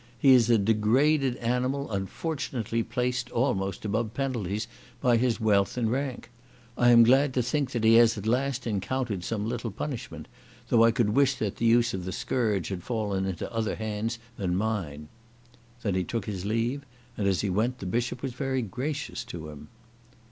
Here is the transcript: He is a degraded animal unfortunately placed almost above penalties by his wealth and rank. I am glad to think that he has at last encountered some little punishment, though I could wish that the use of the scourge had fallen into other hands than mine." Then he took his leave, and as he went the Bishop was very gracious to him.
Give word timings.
He 0.17 0.33
is 0.33 0.49
a 0.49 0.57
degraded 0.57 1.35
animal 1.37 1.91
unfortunately 1.91 2.81
placed 2.81 3.29
almost 3.29 3.85
above 3.85 4.15
penalties 4.15 4.65
by 4.99 5.17
his 5.17 5.39
wealth 5.39 5.77
and 5.77 5.91
rank. 5.91 6.31
I 6.75 6.89
am 6.89 7.03
glad 7.03 7.35
to 7.35 7.43
think 7.43 7.69
that 7.69 7.83
he 7.83 7.93
has 7.97 8.17
at 8.17 8.25
last 8.25 8.65
encountered 8.65 9.23
some 9.23 9.47
little 9.47 9.69
punishment, 9.69 10.27
though 10.69 10.83
I 10.83 10.89
could 10.89 11.11
wish 11.11 11.35
that 11.35 11.57
the 11.57 11.65
use 11.67 11.93
of 11.93 12.05
the 12.05 12.11
scourge 12.11 12.69
had 12.69 12.81
fallen 12.81 13.27
into 13.27 13.53
other 13.53 13.75
hands 13.75 14.17
than 14.37 14.55
mine." 14.55 15.07
Then 15.83 15.93
he 15.93 16.03
took 16.03 16.25
his 16.25 16.45
leave, 16.45 16.83
and 17.15 17.27
as 17.27 17.41
he 17.41 17.51
went 17.51 17.77
the 17.77 17.85
Bishop 17.85 18.23
was 18.23 18.33
very 18.33 18.63
gracious 18.63 19.23
to 19.25 19.49
him. 19.49 19.67